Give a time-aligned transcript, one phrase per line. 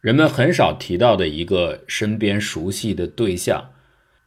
[0.00, 3.72] 人们很少提到的一个身边熟悉的对象，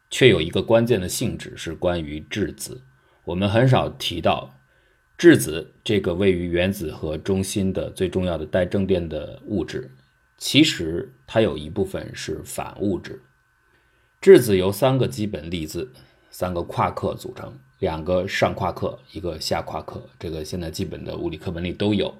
[0.10, 2.82] 却有一个关键的性质是关于质子。
[3.24, 4.54] 我们很少提到
[5.18, 9.90] 质子这个位于原子核中心的最重要的带正电的物质，
[10.38, 13.22] 其实它有一部分是反物质。
[14.20, 15.90] 质子由三个基本粒子、
[16.30, 20.06] 三个夸克组成，两个上夸克，一个下夸克。
[20.20, 22.14] 这个现在基本的物理课本里都有。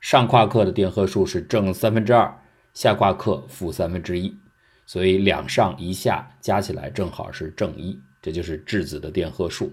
[0.00, 2.40] 上夸克的电荷数是正三分之二，
[2.74, 4.36] 下夸克负三分之一，
[4.84, 9.72] 所以两上一下加起来正好是正一，这就是质子的电荷数。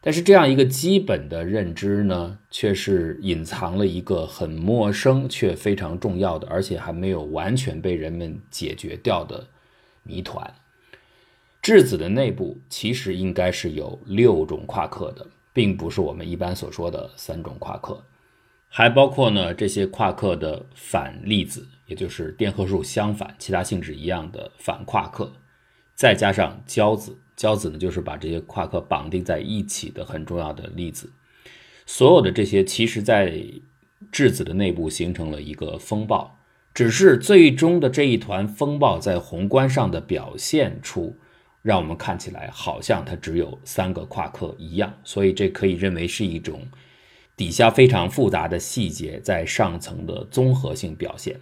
[0.00, 9.46] 但是这样一个基本的认知呢，却是隐藏了一个很陌生却非常重要的，而且还没有完全被人们解决掉的
[10.02, 10.54] 谜团。
[11.62, 18.04] 质子的内部其实应该是有六种夸克的，并不是我们一般所说的三种夸克，
[18.68, 25.32] 还包括呢这些夸克的反粒子，也就是电荷数相反、其他性质一样的反夸克，
[25.94, 31.10] 再加上胶子，胶子呢就是把这些夸克绑定在一起的很重要的粒子。
[31.86, 33.42] 所有的这些，其实在
[34.10, 36.38] 质子的内部形成了一个风暴，
[36.72, 41.16] 只是最终的这一团风暴在宏观上的表现出。
[41.62, 46.60] 让我们看起来好像它只有三个夸克一样，所以这可以认为是一种
[47.38, 51.40] 底下非常复杂的细节在上层的综合性表现。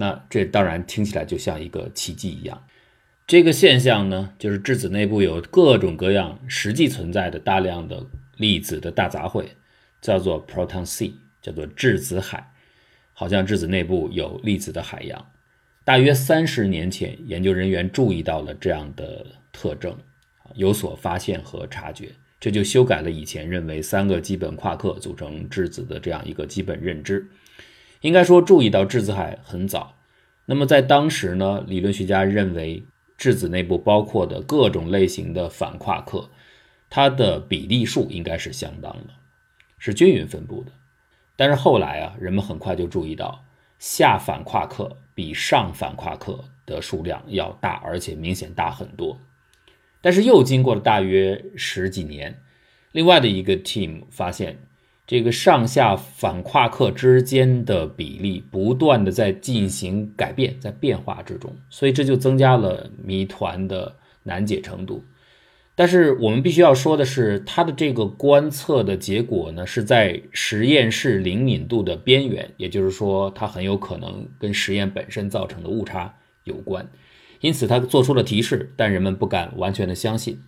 [0.00, 2.64] 那这当然听起来就像一个奇迹一样。
[3.26, 9.46] 这个现象呢，就是质子内部有各种各样实际存在的大量的粒子的大杂烩，
[10.00, 12.52] 叫做 proton sea，叫做质子海，
[13.12, 15.30] 好像质子内部有粒子的海洋。
[15.84, 19.26] 大约三十年前，研究人员注意到了这样的。
[19.50, 19.98] 特征
[20.54, 27.26] 有所发现和察觉，这就修改了以前认为三个基本夸克组成质子的这样一个基本认知。
[28.00, 29.96] 应该说，注意到质子海很早。
[30.46, 32.82] 那么在当时呢，理论学家认为
[33.16, 36.30] 质子内部包括的各种类型的反夸克，
[36.88, 39.14] 它的比例数应该是相当的，
[39.78, 40.72] 是均匀分布的。
[41.36, 43.44] 但是后来啊，人们很快就注意到
[43.78, 49.20] 下反夸克比上反夸克的数量要大，而且明显大很多。
[50.00, 52.40] 但是又经过了大约十几年，
[52.92, 54.58] 另外的一个 team 发现，
[55.08, 65.02] 这个上下反夸克之间的比例不断的在进行改变，在变化之中，所以这就增加了谜团的难解程度。
[65.74, 76.86] 但是我们必须要说的是，它的这个观测的结果呢，是在实验室灵敏度的边缘，也就是说，它很有可能跟实验本身造成的误差有关。
[77.40, 80.42] 因此，他做出了提示，但人们不敢完全的相信。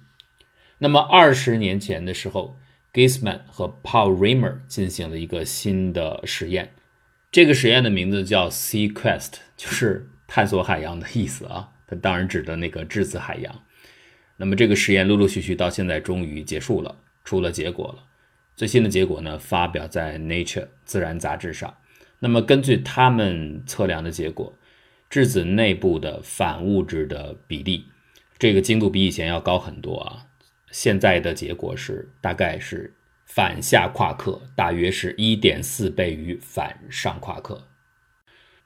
[0.76, 2.58] 那么，二十年前的时候
[2.92, 6.72] ，Gisman 和 Paul Reimer 进行了一个新的实验，
[7.30, 11.70] 这个实验的名字叫 Sequest，就是探索海洋的意思啊。
[11.86, 13.62] 它当然指的那个质子海洋。
[14.36, 18.04] 那么，这个实验陆陆续续到现在终于结束了，出了结果了。
[18.56, 21.74] 最新的结果呢，发表在 Nature 自然杂志上。
[22.20, 24.54] 那么，根据他们测量的结果。
[25.10, 27.86] 质子内部的反物质的比例，
[28.38, 30.26] 这个精度比以前要高很多啊！
[30.70, 32.92] 现在的结果是，大概是
[33.26, 37.66] 反下夸克大约是一点四倍于反上夸克。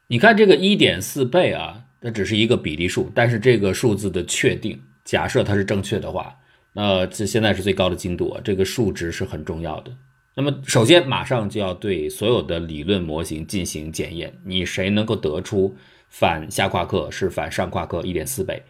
[0.07, 6.35] 你看这个一点四倍啊，那只是一个比例数，但是这个数字的确定，假设它是正确的话，
[6.73, 9.91] 那这现在是最高的精度啊，这个数值是很重要的。
[10.35, 15.75] 那么首先马上就要对所有的理论模型进行检验，你谁能够得出？
[16.09, 18.61] 反下夸克是反上夸克一点四倍，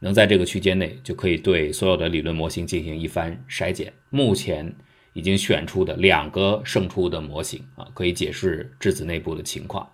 [0.00, 3.92] 能在这个区间内，就可以对所有的理论模型进行一番筛检。
[4.10, 4.74] 目前
[5.12, 9.88] 已经选出的两个胜出的模型啊，可以解释质子内部的情况。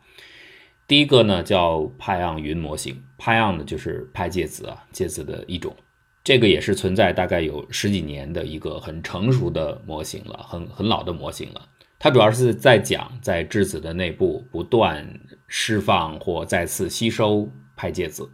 [0.86, 5.74] 第一个呢叫派昂云模型，派昂呢就是派介子啊，介子的一种，
[6.22, 11.68] 这个也是存在大概有十几年的一个很成熟的模型了，很很老的模型了。
[11.98, 15.20] 它主要是在讲在质子的内部不断。
[15.56, 18.28] 释放或再次吸收派介子，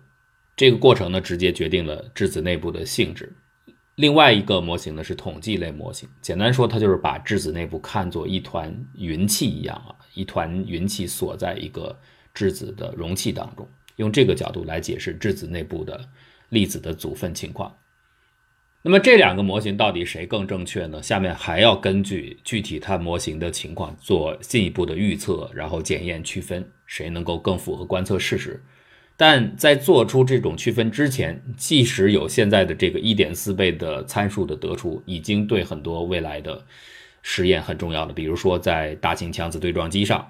[0.60, 3.32] 这个过程呢，直接决定了质子内部的性质。
[3.94, 11.98] 另外一个模型呢是统计类模型，简单说，它就是把质子内部看作一团云气一样啊，一团云气锁在一个
[12.34, 13.66] 质子的容器当中，
[13.96, 15.98] 用这个角度来解释质子内部的
[16.50, 17.74] 粒子的组分情况。
[18.82, 21.02] 那么这两个模型到底谁更正确呢？
[21.02, 28.62] 下面还要根据具体它模型的情况做进一步的预测，然后检验区分谁能够更符合观测事实。
[29.22, 36.64] 但在做出这种区分之前，即使有现在的这个一点四倍的参数的得出，已经对很多未来的
[37.20, 38.14] 实验很重要了。
[38.14, 40.26] 比如说在大型强子对撞机上，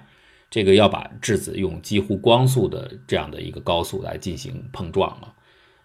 [0.49, 5.31] 这个要把质子用几乎光速的这样的一个高速来进行碰撞啊，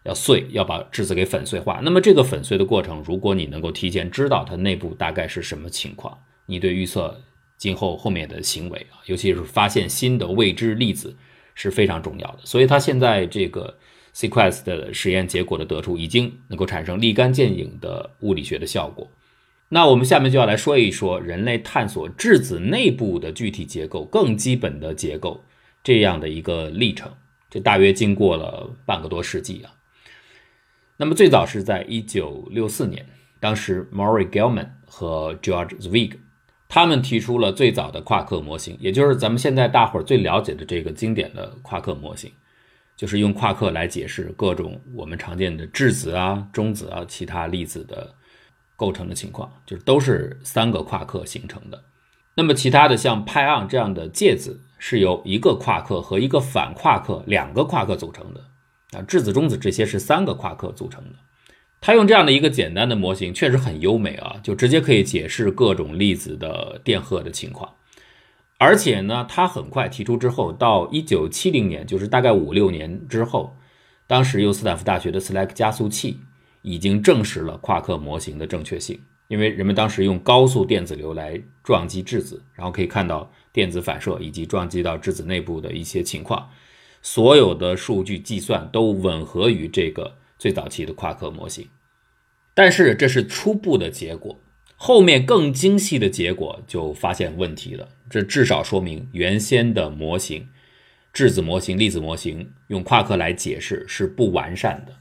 [0.02, 1.78] 要碎，要把质子给粉碎化。
[1.84, 7.22] 那么这个粉碎的过程，如果你能够提前知道它内部大概是什么情况，你对预测
[7.56, 11.14] 今后后面的行为啊，尤其是发现新的未知粒子
[11.56, 12.38] 是非常重要的。
[12.44, 13.76] 所以它现在这个
[14.14, 19.10] Sequence 的实验结果的得出，已经能够产生立竿见影的物理学的效果。
[19.68, 25.42] 那我们下面就要来说一说人类探索质子内部的具体结构、更基本的结构
[25.82, 27.12] 这样的一个历程。
[27.50, 29.72] 这大约经过了半个多世纪啊。
[30.96, 33.04] 那么最早是在1964年，
[33.40, 36.12] 当时 Maury Gell-Mann 和 George Zweig
[36.68, 42.32] 他们提出了最早的夸克模型，也就是咱们现在大伙儿最了解的这个经典的夸克模型，
[42.96, 48.14] 就是用夸克来解释各种我们常见的质子啊、中子啊、其他粒子的。
[48.78, 51.82] 构成的情况就是都是三个夸克形成的，
[52.34, 58.44] 那么其他的像派昂这样的介子是由一个夸克和一个反夸克两个夸克组成的
[58.98, 61.14] 啊，质子中子这些是三个夸克组成的。
[61.80, 67.72] 他用这样的一个简单的模型确实很优美啊，就直接可以解释各种粒子的电荷的情况，
[68.58, 73.56] 而且呢，他很快提出之后，到一九七零年，就是大概五六年之后，
[74.06, 76.20] 当时由斯坦福大学的斯莱克加速器。
[76.62, 78.98] 已经证实了夸克模型的正确性，
[79.28, 86.50] 因为人们当时用高速电子流来撞击质子，然后可以看到电子反射以及撞击到质子内部的一些情况，
[87.00, 91.68] 所有的数据计算都吻合于这个最早期的夸克模型。
[92.54, 94.38] 但是这是初步的结果，
[94.76, 97.88] 后面更精细的结果就发现问题了。
[98.08, 100.48] 这至少说明原先的模型，
[101.12, 104.92] 质子模型、粒子模型用夸克来解释是不完善的。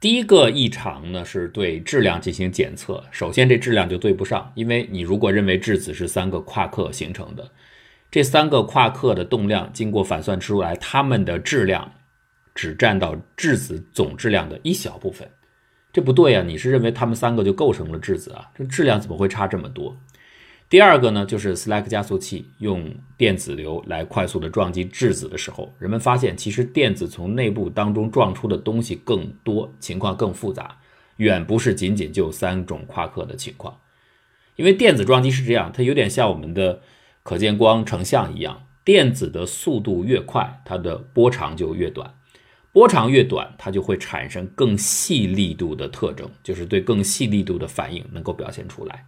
[0.00, 3.04] 第一个异常呢，是对质量进行检测。
[3.10, 7.50] 首先，这质量就对不上，因为你如果认为质子是三个夸克形成的，
[8.10, 11.92] 这三个夸克的动量经过反算出来，它们的质量
[12.60, 15.26] 只占到质子总质量的一小部分，
[15.94, 16.42] 这不对啊！
[16.42, 18.50] 你是认为它们三个就构成了质子啊？
[18.54, 19.96] 这质量怎么会差这么多？
[20.68, 30.76] 第二个呢，就是斯莱克加速器用电子流来快速的撞击质子的时候，人们发现其实电子从内部当中撞出的东西更多，情况更复杂，
[31.16, 33.74] 远不是仅仅就三种夸克的情况。
[34.56, 36.82] 因为电子撞击是这样，它有点像我们的
[37.22, 42.12] 可见光成像一样，电子的速度越快，它的波长就越短，
[42.72, 49.06] 波长越短，它就会产生更细力度的特征，就是对更细力度的反应能够表现出来。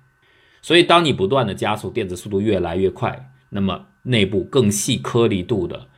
[0.61, 5.89] 所以，当你不断的加速，电子速度越来越快，那么内部更细颗粒度的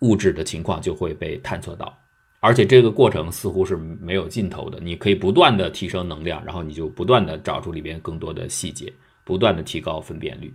[0.00, 1.98] 物质的情况就会被探测到，
[2.40, 4.78] 而且这个过程似乎是没有尽头的。
[4.80, 8.92] 你可以不断的提升能量，然后你就不断的找出里边更多的细节，
[9.24, 10.54] 不断的提高分辨率。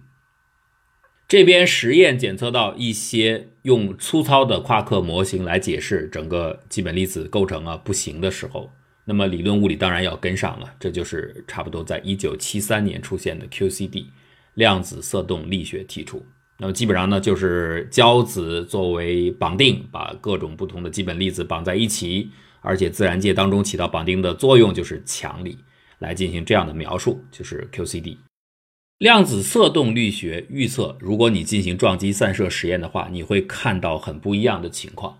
[1.28, 8.72] 这边实验检测到一些用粗糙的夸克模型来解释整个基本粒子构成啊不行的时候。
[9.06, 14.06] 那么理论物理当然要跟上了，这就是差不多在一九七三年出现的 QCD
[14.56, 16.24] 量子色动力学提出。
[16.58, 22.30] 那么基本上呢，就是胶子作为绑定，把各种不同的基本粒子绑在一起，
[22.62, 25.58] 而且自然界当中起到绑定的作用就是强力，
[26.00, 28.18] 来进行这样的描述，就是 QCD
[28.98, 35.20] 量子色动力学预测，如果你进行撞击散射实验的话，你会看到很不一样的情况。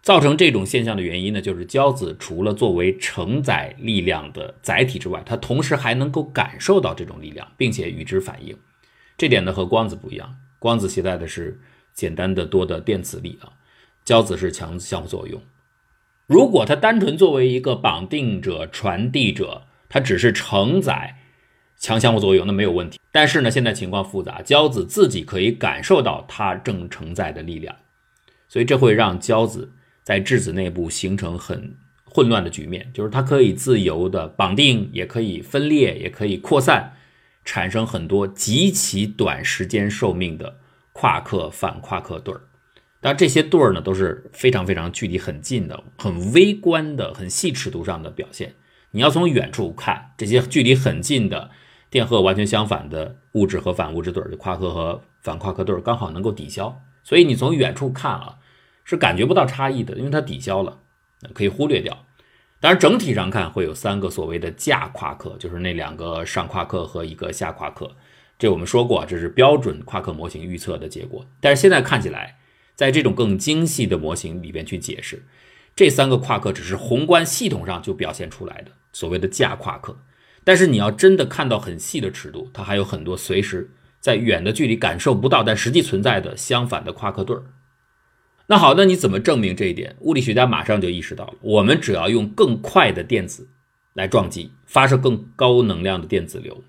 [0.00, 8.56] 造成这种现象的原因呢，就是胶子除了作为承载力量的载体之外，它同时还能够感受到这种力量，并且与之反应。
[9.18, 11.60] 这点呢和光子不一样，光子携带的是
[11.92, 13.52] 简单的多的电磁力啊，
[14.04, 15.42] 胶子是强相互作用。
[16.28, 21.16] 如果它单纯作为一个绑定者、传递者，它只是承载
[21.80, 23.00] 强相互作用，那没有问题。
[23.10, 27.74] 但是呢，现在情况复杂，胶子自己可以感受到它正承载的力量，
[28.46, 29.72] 所以这会让胶子。
[30.02, 36.94] 在质子内部形成很混乱的局面，就是它可以自由的绑定，也可以分裂，也可以扩散，
[37.44, 40.58] 产生很多极其短时间寿命的
[40.92, 42.40] 夸克反夸克对儿。
[43.00, 48.54] 但，这些对儿呢都是非常非常距离很近的、很微观的、很细尺度上的表现。
[48.92, 51.50] 你要从远处看，这些距离很近的
[51.90, 58.36] 电荷完全相反的物质和反物质对儿，就夸克和反夸克对儿刚好能够抵消，所以你从远处看啊。
[58.82, 60.78] 是感觉不到差异的，因为它抵消了，
[61.32, 62.06] 可以忽略掉。
[62.58, 67.88] 当然，整体上看会有三个所谓的价夸克，就是那两个上夸克和一个下夸克。
[68.36, 71.24] 这我们说过，这是标准夸克模型预测的结果。
[71.40, 72.38] 但是现在看起来，
[72.74, 75.24] 在这种更精细的模型里边去解释，
[75.76, 79.96] 这三个夸克只是宏观系统上就表现出来的所谓的价夸克。
[80.44, 83.70] 但是你要真的看到很细的尺度，它还有很多随时
[84.00, 87.44] 在远的距离感受不到，但实际存在的相反的夸克对儿。
[88.46, 89.94] 那好，那你怎么证明这一点？
[90.00, 93.46] 物理学家马上就意识到了，我们只要用更快的电子
[93.94, 96.64] 来撞击，发射更高能量的电子流。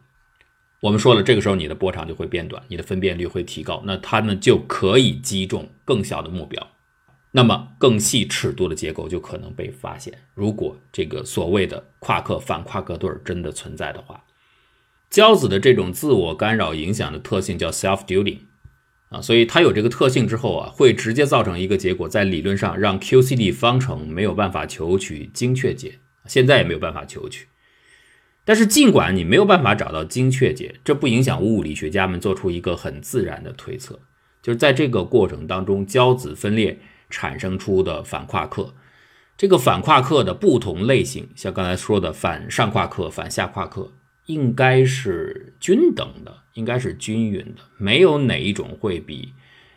[0.82, 6.68] 我们说了，这个时候你的波长就会变短，你的分辨率会提高，那它们就可以击中更小的目标，
[7.32, 10.14] 那么更细尺度的结构就可能被发现。
[10.34, 14.24] 如果这个所谓的夸克反夸克对儿真的存在的话，
[15.10, 18.40] 胶子的这种自我干扰影响的特性叫 self-dueling。
[19.10, 27.48] 啊，所以它有这个特性之后啊，会直接造成一个结果，在理论上让 QCD 方程没有办法求取精确解，现在也没有办法求取。
[28.46, 34.00] 但是尽管你没有办法找到精确解，这不影响物理学家们做出一个很自然的推测，
[34.42, 36.80] 就是在这个过程当中，胶子分裂
[37.12, 38.74] 产生出的反夸克，
[39.38, 43.92] 这个反夸克的不同类型，像刚才说的反上夸克、反下夸克，
[44.26, 46.40] 应该是均等的。
[46.56, 49.32] 应该是均匀的，没有哪一种会比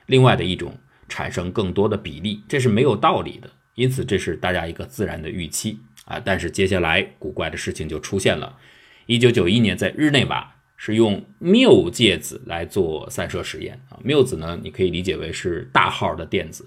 [0.06, 0.76] 另外的一种
[1.08, 3.48] 产生更多的比例，这是没有道理的。
[3.76, 6.18] 因此，这是大家一个自然的预期啊。
[6.18, 8.58] 但是接下来古怪的事情就出现了。
[9.06, 13.96] 一九九一年，在日内瓦是用缪介子来做散射实验啊。
[14.02, 16.66] 缪子呢，你可以理解为是大号的电子，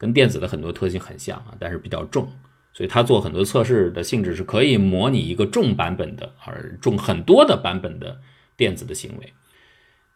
[0.00, 2.26] 跟电子的很多特性很像啊，但是比较重，
[2.72, 8.18] 所以它做很多测试的性质是可以模拟一个重版本的，而重很多的版本的
[8.56, 9.34] 电子的行为。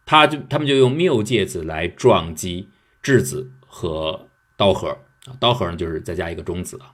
[0.07, 2.71] 他就他们就用缪介子来撞击
[3.03, 4.89] 质子和刀核
[5.27, 6.93] 啊，刀核呢就是再加一个中子啊，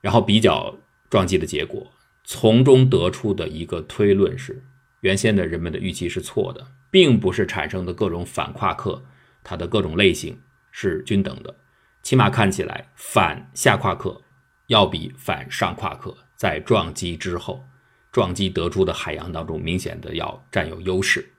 [0.00, 0.76] 然后比较
[1.08, 1.92] 撞击的结果，
[2.24, 4.62] 从中得出的一个推论是，
[5.00, 9.02] 原先的人们的预期是错的，并不是产生的各种反夸克，
[9.42, 10.38] 它的各种类型
[10.70, 11.54] 是均等的，
[12.02, 14.20] 起码看起来反下夸克
[14.66, 17.64] 要比反上夸克在撞击之后
[18.10, 21.32] 撞击得出的海洋当中明显的要占有优势。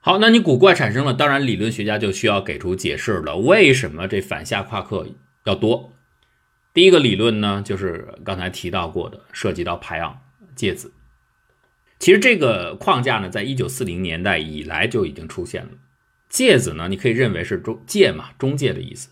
[0.00, 3.36] 好，那你古怪产生了，当然理论学家就需要给出解释了。
[3.36, 5.06] 为什么这反下夸克
[5.44, 5.92] 要多？
[6.72, 10.20] 第一个理论呢，就是刚才提到过的，涉及到排氧
[10.54, 10.92] 介子。
[11.98, 15.72] 其实这个框架呢，在一九四零年代以来就已经出现了。
[16.28, 19.10] 介子呢，你可以认为是中介嘛，中介的意思。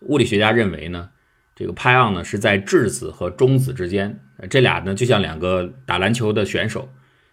[0.00, 1.10] 物理学家认为呢，
[1.54, 6.88] 这个派昂呢是在质子和中子之间，这俩呢就像两个打篮球的选手，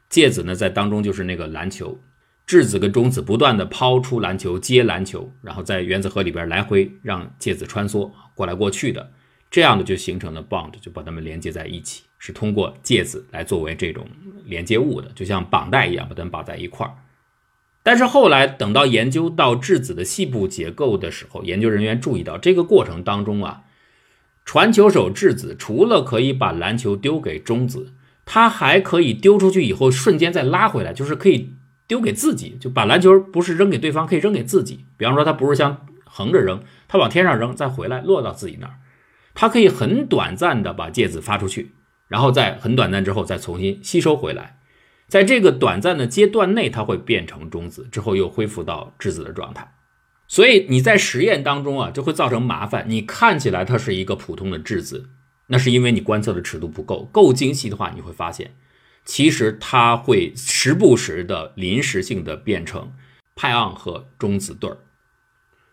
[0.10, 2.00] 介子呢在当中就是那个篮球。
[2.48, 9.12] 质子跟中子不断的抛出篮球接篮球，然后在原子核里边来回让介子穿梭过来过去的，
[9.50, 14.08] 这样的就形成了 bond，就把它们连接在一起，是通过介子来作为这种
[14.46, 16.94] 连接物的，就像绑带一样把它们绑在一块儿。
[17.86, 23.62] 但是后来等到研究到质子的细部结构的时候，研究人员注意到这个过程当中啊，
[24.44, 27.94] 传球手质子除了可以把篮球丢给中子，
[28.26, 31.54] 它还可以丢出去以后瞬间再拉回来，就是可以。
[31.88, 34.86] 丢给自己，就把篮球不是扔给对方，可以扔给自己。
[34.98, 38.78] 比方说，他不是像横着扔，他往天上扔，再回来落到自己那儿，
[39.36, 41.74] 他可以很短暂的把介子发出去，
[42.08, 44.58] 然后在很短暂之后再重新吸收回来。
[45.16, 49.74] 在这个短暂的阶段内，它会变成中子，之后又恢复到质子的状态。
[50.28, 52.84] 所以你在实验当中啊，就会造成麻烦。
[52.90, 55.08] 你看起来它是一个普通的质子，
[55.48, 58.56] 那是因为你观测的尺度不够，够精细的话，你会发现。
[59.06, 62.92] 其实它会时不时的临时性的变成
[63.38, 64.80] 派昂和中子对儿，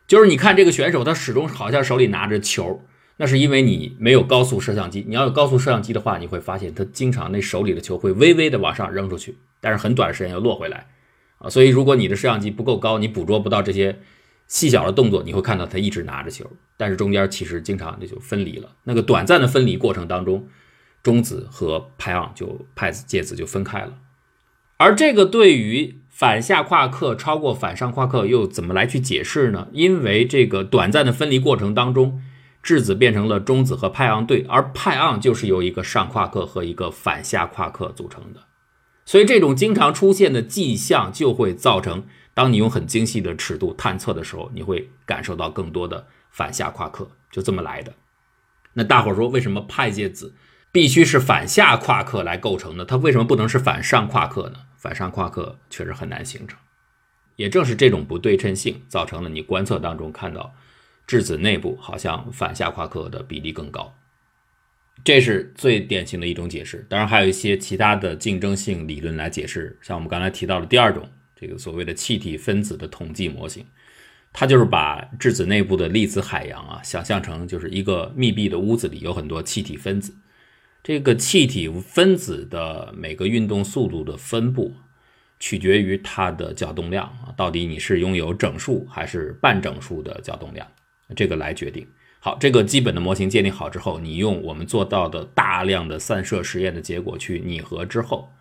[0.06, 2.84] 就是你看这个选手，他始终好像手里拿着球，
[3.22, 5.04] 那是因为你没有高速摄像机。
[5.06, 10.88] 你要有高速摄像机的话，你会发现他经常那手里的球会微微的往上扔出去，但是很短时间又落回来
[11.38, 11.48] 啊。
[11.48, 14.00] 所以如果你的摄像机不够高，你捕捉不到这些
[14.48, 18.70] 细小的动作，你会看到他一直拿着球，但是中间其实经常那就分离了。
[18.82, 20.48] 那个短暂的分离过程当中。
[21.04, 23.94] 中子和派昂就派子介子就分开了，
[24.76, 29.66] 而这个对于反下夸克超过反上夸克又怎么来去解释呢？
[29.72, 32.22] 因为这个短暂的分离过程当中，
[32.62, 38.40] 质子变成了中子和派昂对，而派昂就是由一个上夸克和一个反下夸克组成的，
[39.04, 47.92] 所以这种经常出现的迹象就会造成，当你用很精细的尺度探测的时候，你会感受到更多的反下夸克，就这么来的。
[48.74, 50.34] 那大伙儿说，为什么派介子？
[50.70, 54.60] 必须是反下夸克来构成的，它为什么不能是反上夸克呢？
[54.78, 56.58] 反上夸克确实很难形成。
[57.36, 60.54] 也正是这种不对称性，造成了你观测当中看到
[61.12, 63.94] 质子内部好像反下夸克的比例更高。
[65.04, 66.86] 这是最典型的一种解释。
[66.88, 73.66] 当然，还有一些其他的竞争性理论来解释，像我们刚才提到的第二种，这个所谓的气体分子的统计模型，
[74.32, 80.16] 它就是把质子内部的粒子海洋啊，想象成就是一个密闭的屋子里有很多气体分子。
[80.82, 84.74] 这个气体分子的每个运动速度的分布，
[85.38, 90.66] 取决于它的角动量啊，到底你是拥有整数还是半整数的角动量，
[91.12, 91.86] 这个来决定。
[92.18, 98.32] 好，这个基本的模型建立好之后，你用我们做到的大量的散射实验的结果去拟合之后，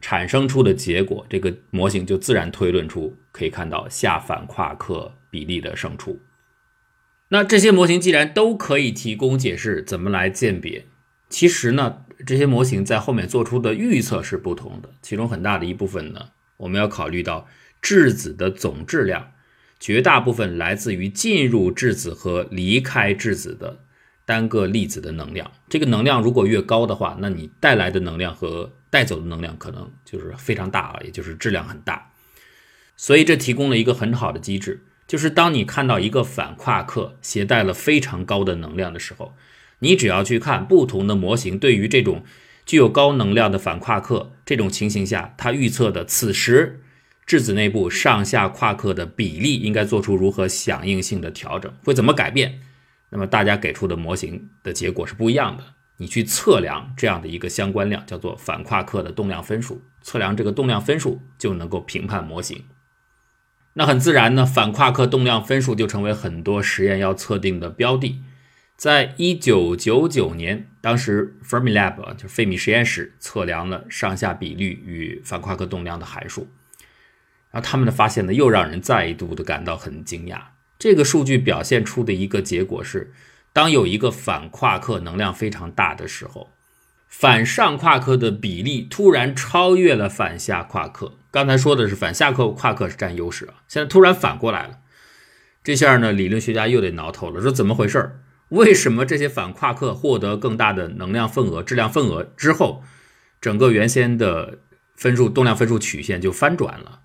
[0.00, 6.18] 产生出的结果，这个模型就自然推论出可以看到下反夸克比例的胜出。
[7.28, 10.86] 那这些模型既然都可以提供解释，怎么来鉴别？
[11.28, 17.46] 其实呢，这些模型在后面做出的预测是不同的，其中很大的一部分呢，我们要考虑到
[17.80, 19.30] 质子的总质量。
[19.80, 23.80] 绝大部分来自于进入质子和离开质子的
[24.26, 25.50] 单个粒子的能量。
[25.70, 32.12] 这个能量如果越高的话，那你带来的能量和带走的能量可能就是非常大啊，也就是质量很大。
[32.94, 39.34] 所以这提供了一个很好的机制，就是当你看到一个反夸克携带了非常高的能量的时候，
[39.78, 42.22] 你只要去看不同的模型对于这种
[42.66, 46.82] 具有高能量的反夸克这种情形下，它预测的此时。
[47.30, 51.72] 质子内部上下夸克的比例应该做出如何响应性的调整？
[51.84, 52.58] 会怎么改变？
[53.10, 55.62] 那么大家给出的模型的结果是不一样的。
[55.98, 62.64] 你去测量这样的一个相关量，叫做反夸克的动量分数，测量这个动量分数就能够评判模型。
[63.74, 68.20] 那很自然呢，反夸克动量分数就成为很多实验要测定的标的。
[68.76, 76.48] 在一九九九年，当时 Fermilab 就费米实验室测量了上下比率与反夸克动量的函数。
[77.50, 80.40] 然后他们的发现呢，又让人再度的感到很惊讶。
[80.78, 83.12] 这个数据表现出的一个结果是，
[83.52, 86.50] 当有一个反夸克能量非常大的时候，
[87.08, 91.18] 反上夸克的比例突然超越了反下夸克。
[91.30, 94.78] 刚才说的是反下克夸克是占优势啊，现在突然反过来了。
[95.62, 98.20] 这下呢，理论学家又得挠头了，说怎么回事？
[98.48, 102.82] 为什么这些反夸克获得更大的能量份额、质量份额之后，
[103.40, 104.58] 整个原先的
[104.96, 106.99] 分数动量分数曲线就翻转了？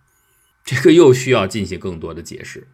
[0.65, 2.67] 这个又需要进行更多的解释。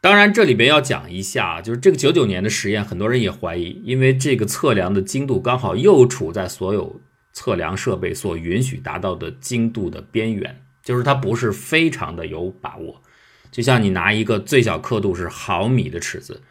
[0.00, 7.00] 当然，这里边要讲一下，就是这个九九年的实验，很多人也怀疑，因为这个测量的精度刚好又处在所有
[7.32, 13.02] 测量设备所允许达到的精度的边缘，就是它不是非常的有把握。
[13.50, 16.42] 就像你拿一个最小刻度是毫米的尺子，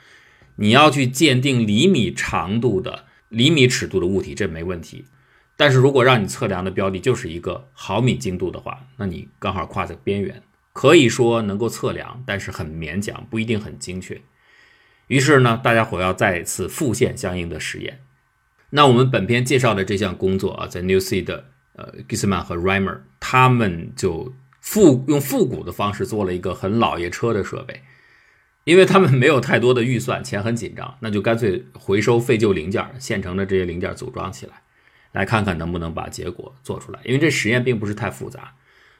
[0.58, 5.06] 你要去鉴定厘米长度的厘米尺度的物体，这没问题。
[5.56, 10.41] 但是如果让你测量的标的就是一个毫米精度的话，那你刚好跨在边缘。
[10.73, 14.21] 可以说能够测量，但是很勉强，不一定很精确。
[15.07, 17.99] 于是呢，大家伙要再次复现相应的实验。
[18.69, 27.81] 那我们本篇介绍的这项工作啊，在 New Seed 的呃 Gisman 和 Rimer 他们就复用复古的方式做了一个很老爷车的设备，
[28.63, 34.62] 因为他们没有太多的预算，钱很紧张，那就干脆回收废旧零件，现成的这些零件组装起来，
[35.12, 37.01] 来看看能不能把结果做出来。
[37.03, 38.53] 因为这实验并不是太复杂，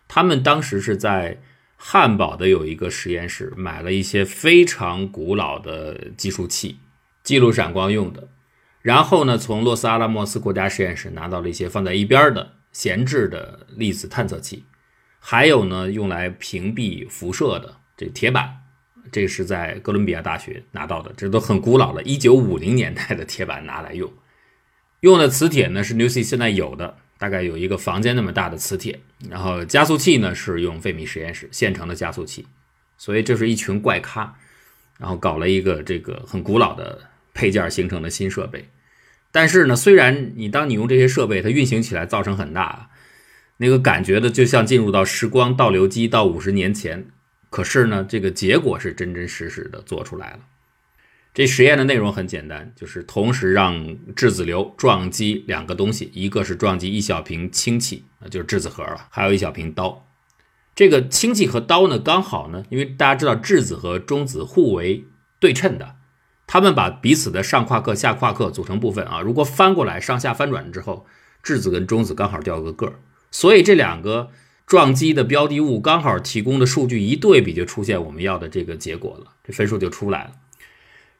[0.10, 1.41] 他们当时是在。
[1.84, 6.78] 汉堡的有一个实验室，买了一些非常古老的计数器，
[7.24, 8.30] 记录闪光用的。
[8.84, 14.63] 然后呢，从洛斯阿拉莫斯国家实验室拿到了一些放在一边的闲置的粒子探测器，
[15.20, 18.58] 还有呢，用来屏蔽辐射的这铁板，
[19.12, 24.13] 这是在哥伦比亚大学拿到的，这都很古老了，一九五零年代的铁板拿来用。
[25.00, 26.98] 用的磁铁呢是 Newsy 现在有的。
[27.21, 32.47] 大概有一个房间那么大的磁铁，然后加速器呢是用费米实验室现成的加速器，
[32.97, 34.36] 所以这是一群怪咖，
[34.97, 36.99] 然后搞了一个这个很古老的
[37.36, 38.67] 配件形成的新设备。
[39.31, 42.89] 但是呢，虽然你当你用这些设备，它运行起来噪声很大，
[43.57, 47.05] 那个感觉的就像进入到时光倒流机到五十年前，
[47.51, 50.39] 可是呢，这个结果是真真实实的做出来了。
[51.34, 60.00] 这实验的内容很简单，就是同时让质子流撞击两个东西，一个是撞击一小瓶氢气，那就是质子核了，还有一小瓶氘。
[60.76, 65.06] 这个氢气和氘呢，刚好呢，因为大家知道质子和中子互为
[65.39, 65.96] 对称的，
[66.48, 71.06] 它们把彼此的上夸克、下夸克组成部分啊，如果翻过来上下翻转之后，
[71.41, 73.00] 质子跟中子刚好掉个个儿，
[73.32, 74.32] 所以这两个
[74.65, 80.32] 撞击的标的物刚好提供的数据一对比，就出现我们要的这个结果了，这分数就出来了。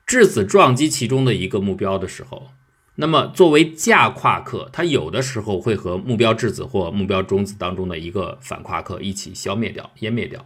[0.06, 2.50] 质子撞击其中的一个目标的时候，
[2.96, 10.46] 那么作为价夸克，它有的时候会和目标质子或目标中子当中的一个反夸克一起消灭掉、湮灭掉。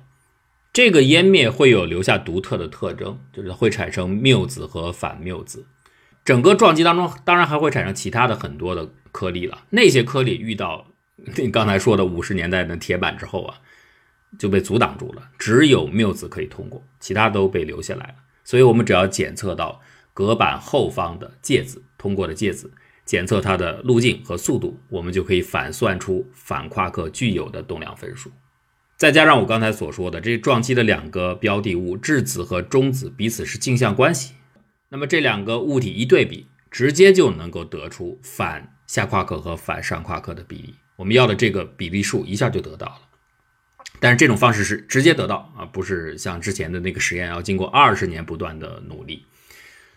[0.71, 5.65] 这个湮灭会有留下独特的特征，就是会产生谬子和反谬子。
[6.23, 9.63] 整个撞击当中，当然还会产生其他的很多的颗粒了。
[9.69, 10.87] 那些颗粒遇到
[11.37, 13.55] 你刚才说的五十年代的铁板之后啊，
[14.37, 18.15] 就被阻挡住了，只有谬子可以通过，其他都被留下来了。
[18.45, 19.81] 所以，我们只要检测到
[20.13, 22.71] 隔板后方的介子通过的介子，
[23.03, 28.31] 检测它的路径和速度，我们就可以反算出反夸克具有的动量分数。
[28.95, 34.35] 再加上我刚才所说的这撞击的两个标的物质子和中子彼此是镜像关系，
[34.89, 40.75] 那么这两个物体一对比，直接就能够得出反下夸克和反上夸克的比例。
[40.95, 43.01] 我们要的这个比例数一下就得到了。
[43.99, 49.25] 但是这种方式是直接得到啊，不是像之前的那个实验要经过二十年不断的努力。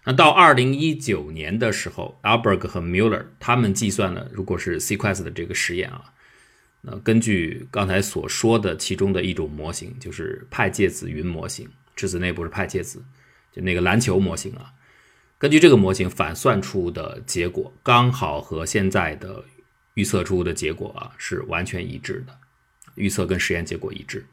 [0.04, 6.02] 那到二零一九年的时候，Alberg 和 Muller 他们计算了，如果是 Sequence 的这个实验啊，
[6.80, 13.02] 那根据刚才所说的其中的一种模型，就是派介子云模型，质子内部是派介子，
[13.52, 14.72] 就那个篮球模型啊。
[15.36, 19.44] 根据这个模型反算出的结果，刚好和现在的
[19.94, 22.34] 预测出的结果啊是完全一致的。
[22.98, 24.26] 预测跟实验结果一致，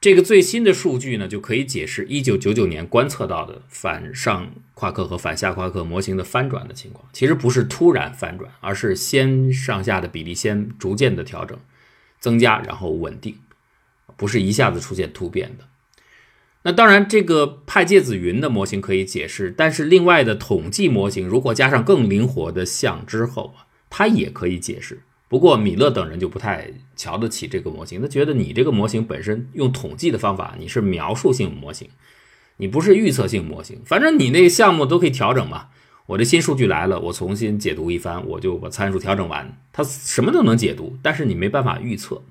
[0.00, 7.08] 这个最新的数据呢，就可以解释1999年观测到的反上夸克和反下夸克模型的翻转的情况。
[7.12, 11.58] 其实不是突然翻转，而是先上下的比例先逐渐的调整、
[12.20, 13.38] 增加，然后稳定，
[14.16, 15.64] 不是一下子出现突变的。
[16.62, 25.02] 那当然，这个派介子云的模型可以解释，但是另外的统计模型如果加上更灵活的项之后啊，它也可以解释。
[25.28, 31.90] 不过米勒等人就不太瞧得起这个模型，他觉得你这个模型本身用统计的方法，你是描述性模型，
[32.56, 33.78] 你不是预测性模型。
[33.84, 35.66] 反正你那个项目都可以调整嘛。
[36.06, 42.22] 我这新数据来了，我重新解读一番，我就把参数调整完，它什么都能解读，但是你没办法预测。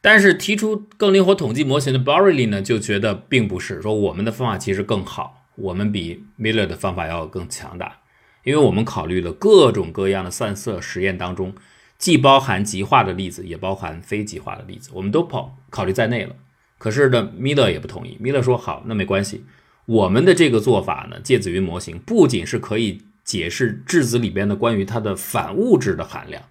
[0.00, 7.98] 但是提出更灵活统计模型的 b o r r l y 呢，就觉得并不是说我们的方法其实更好，我们比 Miller 的方法要更强大，
[8.44, 11.52] 因为我们考虑了各种各样的散射实验当中。
[11.98, 16.36] 既包含极化的例子，也包含非极化的例子，我们都考考虑在内了。
[16.78, 18.16] 可是呢，米勒也不同意。
[18.20, 19.44] 米勒说：“好，那没关系。
[19.84, 26.44] 我们的这个做法呢，介子云模型不仅是可以解释质子里边的关于它的反物质的含量，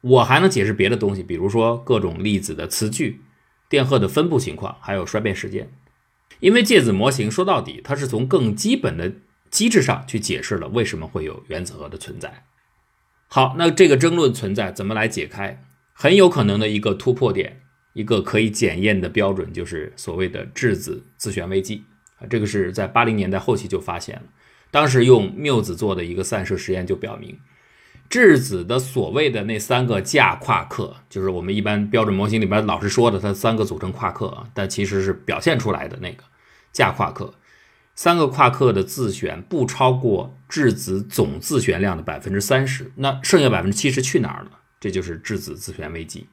[0.00, 3.20] 我还能解释别的东西，比如说各种粒子的磁矩、
[3.68, 5.70] 电荷的分布情况，还有衰变时间。
[6.40, 9.12] 因为介子模型说到底，它是从更基本的
[9.50, 12.44] 机制上去解释了为什么会有原子核的存在。”
[13.34, 15.60] 好，那这个争论存在，怎么来解开？
[15.92, 21.82] 很有可能的一个突破点，一个可以检验的标准，就是所谓的质子自旋微机
[22.20, 22.22] 啊。
[22.30, 24.22] 这个是在八零年代后期就发现了，
[24.70, 27.36] 当时用缪子做的一个散射实验就表明，
[28.08, 36.22] 质子的所谓的那三个价夸克，就是我们一般标准模型里边老是说的它三个组成夸克啊，但其实是表现出来的那个
[36.70, 37.34] 价夸克。
[37.94, 44.50] 三个夸克的自旋不超过质子总自旋量的百分之三十，那剩下百分之七十去哪儿了？
[44.80, 46.26] 这就是质子自旋危机。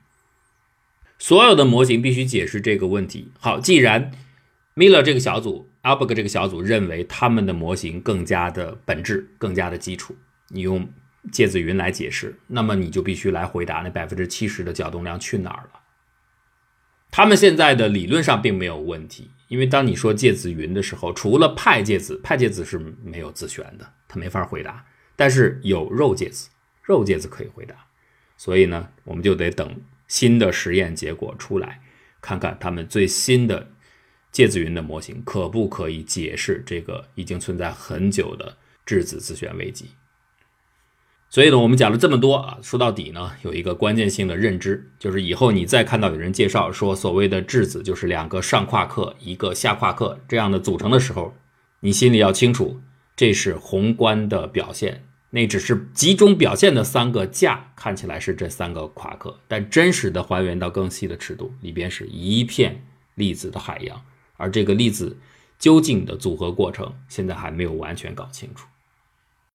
[1.20, 3.32] 所有的模型必须解释这个问题。
[3.40, 4.12] 好，既然
[4.76, 10.16] Miller 这个小组、Alberg 这个小组认为他们的模型更加的本质、更加的基础，
[10.48, 10.92] 你用
[11.32, 15.80] 介子云来解释，那么你就必须来回答那百分之七十的角动量去哪儿了。
[17.12, 19.30] 他们现在的理论上并没有问题。
[19.52, 24.86] 因为当你说介子云的时候，除了派介子，派介子是没有自旋的，它没法回答。
[25.18, 26.50] 但是有肉介子，
[26.82, 27.76] 肉介子可以回答。
[28.38, 31.82] 所以呢，我们就得等新的实验结果出来，
[32.22, 33.74] 看看他们最新的
[34.32, 39.90] 介子云的模型可不可以解释这个已经存在很久的质子自旋危机。
[41.34, 51.34] 所以呢，我们讲了这么多啊，说到底呢，有一个关键性的认知，就是以后你再看到有人介绍说所谓的质子就是两个上夸克一个下夸克这样的组成的时候，
[51.80, 52.82] 你心里要清楚，
[53.16, 62.84] 这是宏观的表现，那只是集中表现的三个价，看起来是这三个夸克，但真实的还原到更细的尺度，里边是一片
[63.16, 64.02] 粒子的海洋，
[64.36, 65.18] 而这个粒子
[65.58, 68.68] 究竟的组合过程，现在还没有完全搞清楚。